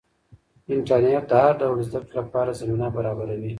[0.73, 3.49] انټرنیټ د هر ډول زده کړې لپاره زمینه برابروي.